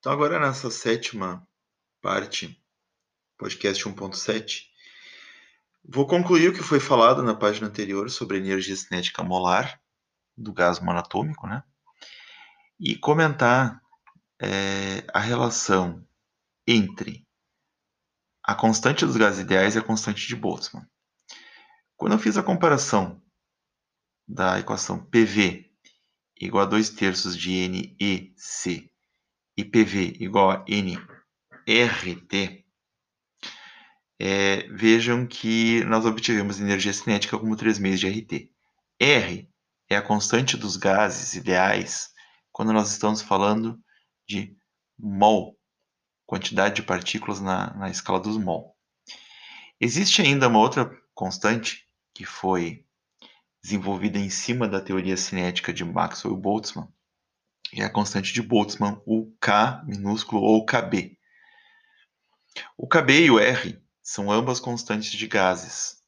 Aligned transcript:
Então, 0.00 0.12
agora 0.12 0.40
nessa 0.40 0.70
sétima 0.70 1.46
parte, 2.00 2.58
podcast 3.36 3.84
1.7, 3.84 4.62
vou 5.84 6.06
concluir 6.06 6.48
o 6.48 6.54
que 6.54 6.62
foi 6.62 6.80
falado 6.80 7.22
na 7.22 7.34
página 7.34 7.68
anterior 7.68 8.10
sobre 8.10 8.38
energia 8.38 8.74
cinética 8.74 9.22
molar 9.22 9.78
do 10.34 10.54
gás 10.54 10.80
monatômico, 10.80 11.46
né? 11.46 11.62
E 12.80 12.96
comentar 12.96 13.78
é, 14.40 15.04
a 15.12 15.20
relação 15.20 16.02
entre 16.66 17.28
a 18.42 18.54
constante 18.54 19.04
dos 19.04 19.18
gases 19.18 19.40
ideais 19.40 19.74
e 19.76 19.80
a 19.80 19.84
constante 19.84 20.26
de 20.26 20.34
Boltzmann. 20.34 20.88
Quando 21.94 22.12
eu 22.12 22.18
fiz 22.18 22.38
a 22.38 22.42
comparação 22.42 23.22
da 24.26 24.58
equação 24.58 25.04
PV 25.10 25.70
igual 26.40 26.64
a 26.64 26.70
2 26.70 26.88
terços 26.88 27.36
de 27.36 27.68
NEC 27.68 28.89
e 29.56 29.64
PV 29.64 30.16
igual 30.20 30.50
a 30.50 30.64
NRT, 30.68 32.64
é, 34.18 34.68
vejam 34.68 35.26
que 35.26 35.82
nós 35.84 36.04
obtivemos 36.04 36.60
energia 36.60 36.92
cinética 36.92 37.38
como 37.38 37.56
3 37.56 37.78
meios 37.78 38.00
de 38.00 38.08
RT. 38.08 38.52
R 39.00 39.50
é 39.88 39.96
a 39.96 40.02
constante 40.02 40.56
dos 40.56 40.76
gases 40.76 41.34
ideais 41.34 42.10
quando 42.52 42.72
nós 42.72 42.90
estamos 42.92 43.22
falando 43.22 43.80
de 44.28 44.54
mol, 44.98 45.58
quantidade 46.26 46.76
de 46.76 46.82
partículas 46.82 47.40
na, 47.40 47.72
na 47.74 47.90
escala 47.90 48.20
dos 48.20 48.36
mol. 48.36 48.76
Existe 49.80 50.20
ainda 50.20 50.48
uma 50.48 50.58
outra 50.58 50.90
constante 51.14 51.88
que 52.14 52.26
foi 52.26 52.84
desenvolvida 53.62 54.18
em 54.18 54.28
cima 54.28 54.68
da 54.68 54.80
teoria 54.80 55.16
cinética 55.16 55.72
de 55.72 55.84
É 57.74 57.84
a 57.84 57.90
constante 57.90 58.32
de 58.32 58.42
Boltzmann, 58.42 59.00
o 59.06 59.32
K 59.40 59.82
minúsculo 59.86 60.42
ou 60.42 60.66
Kb. 60.66 61.16
O 62.76 62.88
Kb 62.88 63.12
e 63.12 63.30
o 63.30 63.38
R 63.38 63.80
são 64.02 64.30
ambas 64.30 64.58
constantes 64.58 65.12
de 65.12 65.26
gases, 65.28 65.98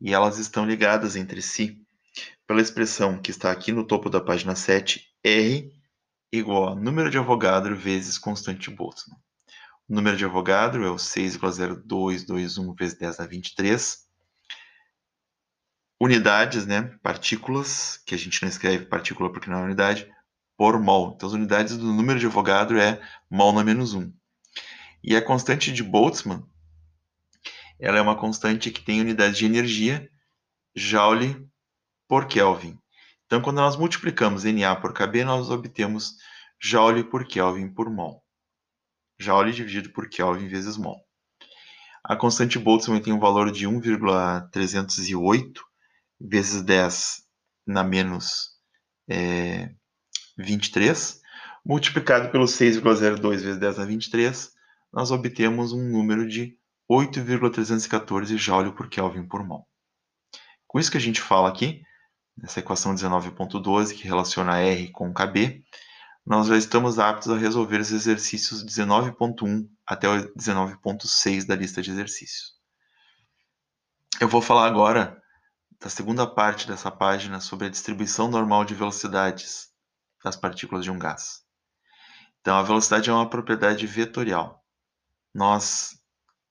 e 0.00 0.14
elas 0.14 0.38
estão 0.38 0.64
ligadas 0.64 1.16
entre 1.16 1.42
si 1.42 1.82
pela 2.46 2.62
expressão 2.62 3.20
que 3.20 3.30
está 3.30 3.50
aqui 3.50 3.72
no 3.72 3.86
topo 3.86 4.08
da 4.08 4.20
página 4.20 4.54
7, 4.54 5.04
R 5.22 5.70
igual 6.32 6.68
a 6.68 6.74
número 6.74 7.10
de 7.10 7.18
Avogadro 7.18 7.76
vezes 7.76 8.18
constante 8.18 8.70
de 8.70 8.76
Boltzmann. 8.76 9.18
O 9.88 9.94
número 9.94 10.16
de 10.16 10.24
Avogadro 10.24 10.84
é 10.84 10.90
o 10.90 10.96
6,0221 10.96 12.74
vezes 12.76 12.98
10 12.98 13.20
a 13.20 13.26
23, 13.26 14.06
unidades, 16.00 16.66
né, 16.66 16.96
partículas, 17.02 17.98
que 18.06 18.14
a 18.14 18.18
gente 18.18 18.42
não 18.42 18.48
escreve 18.48 18.86
partícula 18.86 19.30
porque 19.30 19.50
não 19.50 19.60
é 19.60 19.64
unidade, 19.64 20.10
por 20.56 20.80
mol. 20.80 21.12
Então, 21.14 21.28
as 21.28 21.34
unidades 21.34 21.76
do 21.76 21.92
número 21.92 22.18
de 22.18 22.26
Avogadro 22.26 22.78
é 22.78 23.00
mol 23.30 23.52
na 23.52 23.62
menos 23.62 23.94
1. 23.94 24.12
E 25.02 25.14
a 25.14 25.22
constante 25.22 25.72
de 25.72 25.82
Boltzmann, 25.82 26.44
ela 27.78 27.98
é 27.98 28.00
uma 28.00 28.16
constante 28.16 28.70
que 28.70 28.82
tem 28.82 29.00
unidade 29.00 29.36
de 29.36 29.44
energia, 29.44 30.10
Joule 30.74 31.46
por 32.08 32.26
Kelvin. 32.26 32.78
Então, 33.26 33.40
quando 33.42 33.56
nós 33.56 33.76
multiplicamos 33.76 34.44
Na 34.44 34.76
por 34.76 34.92
Kb, 34.92 35.24
nós 35.24 35.50
obtemos 35.50 36.14
Joule 36.60 37.04
por 37.04 37.26
Kelvin 37.26 37.68
por 37.72 37.90
mol. 37.90 38.24
Joule 39.18 39.52
dividido 39.52 39.90
por 39.90 40.08
Kelvin 40.08 40.48
vezes 40.48 40.76
mol. 40.76 41.04
A 42.04 42.14
constante 42.14 42.58
Boltzmann 42.58 43.00
tem 43.00 43.12
um 43.12 43.18
valor 43.18 43.50
de 43.50 43.66
1,308 43.66 45.64
vezes 46.20 46.62
10 46.62 47.22
na 47.66 47.82
menos 47.82 48.50
é, 49.08 49.74
23, 50.36 51.20
multiplicado 51.64 52.30
pelo 52.30 52.44
6,02 52.44 53.30
vezes 53.38 53.58
10 53.58 53.78
na 53.78 53.84
23, 53.84 54.52
nós 54.92 55.10
obtemos 55.10 55.72
um 55.72 55.82
número 55.82 56.28
de 56.28 56.56
8,314 56.88 58.36
Joule 58.36 58.72
por 58.72 58.88
Kelvin 58.88 59.26
por 59.26 59.44
mol. 59.44 59.66
Com 60.66 60.78
isso 60.78 60.90
que 60.90 60.98
a 60.98 61.00
gente 61.00 61.20
fala 61.20 61.48
aqui, 61.48 61.82
nessa 62.36 62.60
equação 62.60 62.94
19.12, 62.94 63.94
que 63.94 64.04
relaciona 64.04 64.58
R 64.58 64.90
com 64.92 65.12
KB, 65.12 65.64
nós 66.24 66.48
já 66.48 66.56
estamos 66.56 66.98
aptos 66.98 67.30
a 67.30 67.36
resolver 67.36 67.80
os 67.80 67.92
exercícios 67.92 68.64
19.1 68.64 69.68
até 69.86 70.08
o 70.08 70.34
19.6 70.34 71.46
da 71.46 71.54
lista 71.54 71.80
de 71.80 71.90
exercícios. 71.90 72.54
Eu 74.20 74.28
vou 74.28 74.42
falar 74.42 74.66
agora 74.66 75.22
da 75.80 75.88
segunda 75.88 76.26
parte 76.26 76.66
dessa 76.66 76.90
página 76.90 77.40
sobre 77.40 77.66
a 77.66 77.70
distribuição 77.70 78.28
normal 78.28 78.64
de 78.64 78.74
velocidades 78.74 79.68
das 80.26 80.34
partículas 80.34 80.84
de 80.84 80.90
um 80.90 80.98
gás. 80.98 81.44
Então, 82.40 82.56
a 82.56 82.62
velocidade 82.62 83.08
é 83.08 83.12
uma 83.12 83.30
propriedade 83.30 83.86
vetorial. 83.86 84.60
Nós 85.32 86.00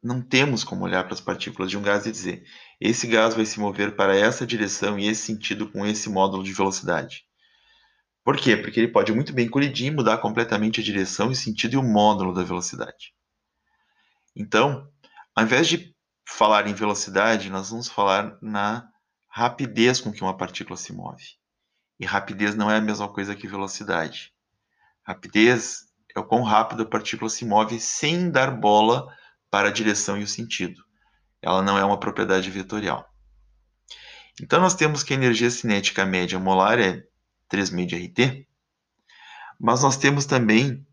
não 0.00 0.22
temos 0.22 0.62
como 0.62 0.84
olhar 0.84 1.02
para 1.02 1.14
as 1.14 1.20
partículas 1.20 1.70
de 1.70 1.76
um 1.76 1.82
gás 1.82 2.06
e 2.06 2.12
dizer 2.12 2.46
esse 2.80 3.06
gás 3.08 3.34
vai 3.34 3.44
se 3.44 3.58
mover 3.58 3.96
para 3.96 4.16
essa 4.16 4.46
direção 4.46 4.96
e 4.96 5.08
esse 5.08 5.22
sentido 5.22 5.68
com 5.68 5.84
esse 5.84 6.08
módulo 6.08 6.44
de 6.44 6.52
velocidade. 6.52 7.24
Por 8.22 8.36
quê? 8.36 8.56
Porque 8.56 8.78
ele 8.78 8.92
pode 8.92 9.12
muito 9.12 9.32
bem 9.32 9.48
colidir 9.48 9.88
e 9.88 9.90
mudar 9.90 10.18
completamente 10.18 10.80
a 10.80 10.84
direção 10.84 11.32
e 11.32 11.36
sentido 11.36 11.74
e 11.74 11.76
o 11.76 11.82
módulo 11.82 12.32
da 12.32 12.44
velocidade. 12.44 13.12
Então, 14.36 14.88
ao 15.34 15.44
invés 15.44 15.66
de 15.66 15.94
falar 16.28 16.68
em 16.68 16.74
velocidade, 16.74 17.50
nós 17.50 17.70
vamos 17.70 17.88
falar 17.88 18.38
na 18.40 18.88
rapidez 19.28 20.00
com 20.00 20.12
que 20.12 20.22
uma 20.22 20.36
partícula 20.36 20.76
se 20.76 20.92
move. 20.92 21.24
E 21.98 22.04
rapidez 22.06 22.54
não 22.54 22.70
é 22.70 22.76
a 22.76 22.80
mesma 22.80 23.08
coisa 23.08 23.34
que 23.34 23.46
velocidade. 23.46 24.32
Rapidez 25.02 25.84
é 26.14 26.20
o 26.20 26.24
quão 26.24 26.42
rápido 26.42 26.82
a 26.82 26.86
partícula 26.86 27.28
se 27.28 27.44
move 27.44 27.78
sem 27.80 28.30
dar 28.30 28.50
bola 28.50 29.06
para 29.50 29.68
a 29.68 29.72
direção 29.72 30.18
e 30.18 30.24
o 30.24 30.28
sentido. 30.28 30.82
Ela 31.40 31.62
não 31.62 31.78
é 31.78 31.84
uma 31.84 32.00
propriedade 32.00 32.50
vetorial. 32.50 33.08
Então, 34.40 34.60
nós 34.60 34.74
temos 34.74 35.02
que 35.02 35.12
a 35.12 35.16
energia 35.16 35.50
cinética 35.50 36.04
média 36.04 36.38
molar 36.38 36.78
é 36.78 37.04
3 37.48 37.70
meio 37.70 37.86
de 37.86 37.96
RT, 37.96 38.48
mas 39.60 39.82
nós 39.82 39.96
temos 39.96 40.26
também 40.26 40.84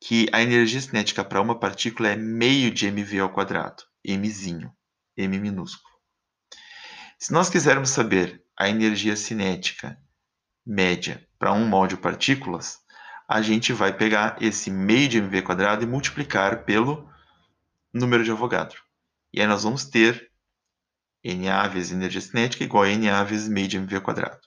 que 0.00 0.28
a 0.32 0.40
energia 0.40 0.80
cinética 0.80 1.24
para 1.24 1.40
uma 1.40 1.58
partícula 1.58 2.10
é 2.10 2.16
meio 2.16 2.70
de 2.70 2.86
mv 2.86 3.18
ao 3.18 3.32
quadrado, 3.32 3.82
mzinho, 4.06 4.72
m 5.16 5.38
minúsculo. 5.38 5.96
Se 7.18 7.32
nós 7.32 7.48
quisermos 7.48 7.90
saber 7.90 8.44
a 8.56 8.68
energia 8.68 9.16
cinética 9.16 9.98
média 10.66 11.26
para 11.38 11.52
um 11.52 11.66
mol 11.66 11.86
de 11.86 11.96
partículas, 11.96 12.80
a 13.28 13.40
gente 13.40 13.72
vai 13.72 13.96
pegar 13.96 14.36
esse 14.40 14.70
meio 14.70 15.08
de 15.08 15.18
mv 15.18 15.42
quadrado 15.42 15.84
e 15.84 15.86
multiplicar 15.86 16.64
pelo 16.64 17.08
número 17.92 18.24
de 18.24 18.30
Avogadro. 18.30 18.82
E 19.32 19.40
aí 19.40 19.46
nós 19.46 19.62
vamos 19.62 19.84
ter 19.84 20.30
Na 21.24 21.66
vezes 21.68 21.92
energia 21.92 22.20
cinética 22.20 22.64
igual 22.64 22.84
a 22.84 22.96
Na 22.96 23.24
vezes 23.24 23.48
meio 23.48 23.68
de 23.68 23.76
mv 23.76 24.00
quadrado. 24.00 24.40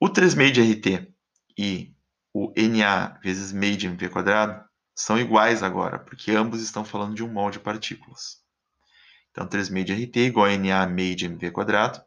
O 0.00 0.08
3 0.08 0.34
meio 0.34 0.52
de 0.52 0.60
RT 0.62 1.12
e 1.58 1.94
o 2.32 2.52
Na 2.56 3.18
vezes 3.22 3.52
meio 3.52 3.76
de 3.76 3.86
mv 3.86 4.08
quadrado 4.08 4.64
são 4.94 5.18
iguais 5.18 5.62
agora, 5.62 5.98
porque 5.98 6.30
ambos 6.32 6.62
estão 6.62 6.84
falando 6.84 7.14
de 7.14 7.24
um 7.24 7.32
mol 7.32 7.50
de 7.50 7.58
partículas. 7.58 8.40
Então, 9.30 9.46
3 9.46 9.68
meio 9.68 9.86
de 9.86 10.04
RT 10.04 10.16
igual 10.16 10.46
a 10.46 10.56
Na 10.56 10.86
meio 10.86 11.16
de 11.16 11.26
mv 11.26 11.50
quadrado. 11.50 12.02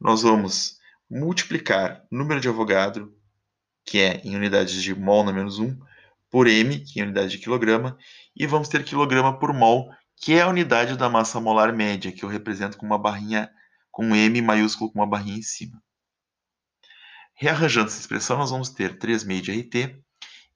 Nós 0.00 0.22
vamos 0.22 0.81
multiplicar 1.12 2.06
o 2.10 2.16
número 2.16 2.40
de 2.40 2.48
Avogadro, 2.48 3.14
que 3.84 4.00
é 4.00 4.22
em 4.24 4.34
unidades 4.34 4.82
de 4.82 4.94
mol 4.94 5.22
na 5.22 5.32
menos 5.32 5.58
1, 5.58 5.78
por 6.30 6.46
m, 6.46 6.80
que 6.80 7.00
é 7.00 7.04
unidade 7.04 7.32
de 7.32 7.38
quilograma, 7.38 7.98
e 8.34 8.46
vamos 8.46 8.68
ter 8.68 8.82
quilograma 8.82 9.38
por 9.38 9.52
mol, 9.52 9.92
que 10.16 10.32
é 10.32 10.40
a 10.40 10.48
unidade 10.48 10.96
da 10.96 11.10
massa 11.10 11.38
molar 11.38 11.74
média, 11.74 12.10
que 12.10 12.24
eu 12.24 12.28
represento 12.28 12.78
com 12.78 12.86
uma 12.86 12.98
barrinha, 12.98 13.50
com 13.90 14.14
m 14.14 14.40
maiúsculo 14.40 14.90
com 14.90 15.00
uma 15.00 15.06
barrinha 15.06 15.36
em 15.36 15.42
cima. 15.42 15.82
Rearranjando 17.34 17.88
essa 17.88 18.00
expressão, 18.00 18.38
nós 18.38 18.50
vamos 18.50 18.70
ter 18.70 18.98
3 18.98 19.24
meio 19.24 19.42
de 19.42 19.52
RT 19.52 20.02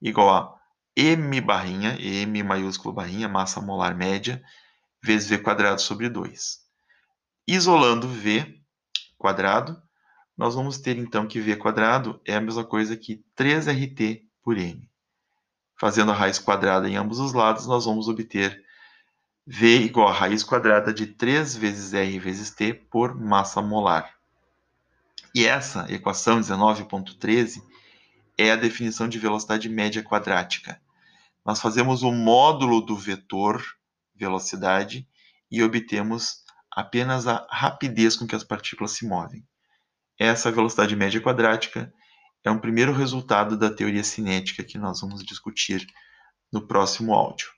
igual 0.00 0.30
a 0.30 0.58
m 0.96 1.40
barrinha, 1.42 2.00
m 2.00 2.42
maiúsculo 2.42 2.94
barrinha, 2.94 3.28
massa 3.28 3.60
molar 3.60 3.94
média, 3.94 4.42
vezes 5.02 5.28
v 5.28 5.38
quadrado 5.38 5.82
sobre 5.82 6.08
2. 6.08 6.60
Isolando 7.46 8.08
v 8.08 8.62
quadrado, 9.18 9.85
nós 10.36 10.54
vamos 10.54 10.78
ter 10.78 10.98
então 10.98 11.26
que 11.26 11.40
v 11.40 11.56
quadrado 11.56 12.20
é 12.24 12.34
a 12.34 12.40
mesma 12.40 12.64
coisa 12.64 12.96
que 12.96 13.24
3rt 13.36 14.22
por 14.42 14.58
m. 14.58 14.88
Fazendo 15.78 16.12
a 16.12 16.14
raiz 16.14 16.38
quadrada 16.38 16.88
em 16.88 16.96
ambos 16.96 17.18
os 17.18 17.32
lados, 17.32 17.66
nós 17.66 17.84
vamos 17.84 18.08
obter 18.08 18.64
v 19.46 19.78
igual 19.78 20.08
a 20.08 20.12
raiz 20.12 20.42
quadrada 20.42 20.92
de 20.92 21.06
3 21.06 21.56
vezes 21.56 21.92
r 21.94 22.18
vezes 22.18 22.50
t 22.50 22.74
por 22.74 23.14
massa 23.14 23.62
molar. 23.62 24.14
E 25.34 25.46
essa 25.46 25.86
equação 25.90 26.40
19.13 26.40 27.62
é 28.38 28.50
a 28.50 28.56
definição 28.56 29.08
de 29.08 29.18
velocidade 29.18 29.68
média 29.68 30.02
quadrática. 30.02 30.80
Nós 31.44 31.60
fazemos 31.60 32.02
o 32.02 32.10
módulo 32.10 32.80
do 32.80 32.96
vetor 32.96 33.62
velocidade 34.14 35.06
e 35.50 35.62
obtemos 35.62 36.42
apenas 36.70 37.26
a 37.26 37.46
rapidez 37.50 38.16
com 38.16 38.26
que 38.26 38.34
as 38.34 38.44
partículas 38.44 38.92
se 38.92 39.06
movem. 39.06 39.46
Essa 40.18 40.50
velocidade 40.50 40.96
média 40.96 41.20
quadrática 41.20 41.92
é 42.44 42.50
um 42.50 42.58
primeiro 42.58 42.92
resultado 42.92 43.56
da 43.56 43.70
teoria 43.70 44.04
cinética 44.04 44.64
que 44.64 44.78
nós 44.78 45.00
vamos 45.00 45.24
discutir 45.24 45.86
no 46.52 46.66
próximo 46.66 47.12
áudio. 47.12 47.55